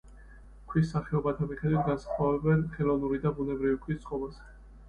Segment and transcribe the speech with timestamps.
[0.71, 4.43] ქვის სახეობათა მიხედვით განასხვავებენ ხელოვნური და ბუნებრივი ქვის წყობას.